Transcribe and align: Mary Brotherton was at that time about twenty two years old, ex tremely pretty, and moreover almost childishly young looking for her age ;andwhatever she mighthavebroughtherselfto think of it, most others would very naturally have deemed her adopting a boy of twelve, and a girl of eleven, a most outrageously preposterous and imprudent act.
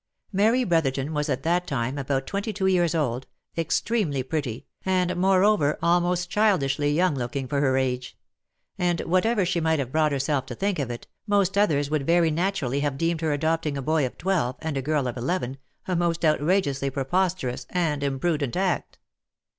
Mary 0.33 0.63
Brotherton 0.63 1.13
was 1.13 1.29
at 1.29 1.43
that 1.43 1.67
time 1.67 1.99
about 1.99 2.25
twenty 2.25 2.51
two 2.51 2.65
years 2.65 2.95
old, 2.95 3.27
ex 3.55 3.79
tremely 3.79 4.27
pretty, 4.27 4.65
and 4.83 5.15
moreover 5.15 5.77
almost 5.79 6.27
childishly 6.27 6.89
young 6.89 7.13
looking 7.13 7.47
for 7.47 7.61
her 7.61 7.77
age 7.77 8.17
;andwhatever 8.79 9.45
she 9.45 9.61
mighthavebroughtherselfto 9.61 10.57
think 10.57 10.79
of 10.79 10.89
it, 10.89 11.05
most 11.27 11.55
others 11.55 11.91
would 11.91 12.07
very 12.07 12.31
naturally 12.31 12.79
have 12.79 12.97
deemed 12.97 13.21
her 13.21 13.31
adopting 13.31 13.77
a 13.77 13.81
boy 13.83 14.03
of 14.03 14.17
twelve, 14.17 14.55
and 14.59 14.75
a 14.75 14.81
girl 14.81 15.07
of 15.07 15.17
eleven, 15.17 15.59
a 15.87 15.95
most 15.95 16.25
outrageously 16.25 16.89
preposterous 16.89 17.67
and 17.69 18.01
imprudent 18.01 18.57
act. 18.57 18.97